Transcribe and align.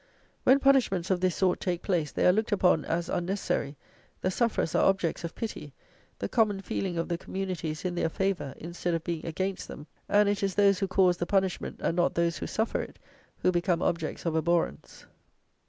When 0.45 0.57
punishments 0.59 1.11
of 1.11 1.21
this 1.21 1.35
sort 1.35 1.59
take 1.59 1.83
place, 1.83 2.11
they 2.11 2.25
are 2.25 2.33
looked 2.33 2.51
upon 2.51 2.85
as 2.85 3.07
unnecessary, 3.07 3.77
the 4.21 4.31
sufferers 4.31 4.73
are 4.73 4.85
objects 4.89 5.23
of 5.23 5.35
pity, 5.35 5.73
the 6.17 6.27
common 6.27 6.59
feeling 6.59 6.97
of 6.97 7.07
the 7.07 7.19
Community 7.19 7.69
is 7.69 7.85
in 7.85 7.93
their 7.93 8.09
favour, 8.09 8.55
instead 8.57 8.95
of 8.95 9.03
being 9.03 9.23
against 9.27 9.67
them; 9.67 9.85
and 10.09 10.27
it 10.27 10.41
is 10.41 10.55
those 10.55 10.79
who 10.79 10.87
cause 10.87 11.17
the 11.17 11.27
punishment, 11.27 11.81
and 11.83 11.95
not 11.97 12.15
those 12.15 12.39
who 12.39 12.47
suffer 12.47 12.81
it, 12.81 12.97
who 13.43 13.51
become 13.51 13.83
objects 13.83 14.25
of 14.25 14.33
abhorrence. 14.35 15.05